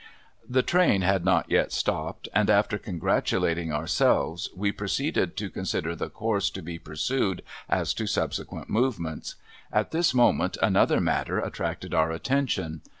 The 0.49 0.63
train 0.63 1.03
had 1.03 1.23
not 1.23 1.51
yet 1.51 1.71
stopped, 1.71 2.27
and 2.33 2.49
after 2.49 2.79
congratulating 2.79 3.71
ourselves, 3.71 4.49
we 4.55 4.71
proceeded 4.71 5.37
to 5.37 5.49
consider 5.51 5.95
the 5.95 6.09
course 6.09 6.49
to 6.49 6.63
be 6.63 6.79
pursued 6.79 7.43
as 7.69 7.93
to 7.93 8.07
subsequent 8.07 8.67
movements. 8.67 9.35
At 9.71 9.91
this 9.91 10.15
moment 10.15 10.57
another 10.59 10.99
matter 10.99 11.37
attracted 11.37 11.93
our 11.93 12.09
attention. 12.09 12.81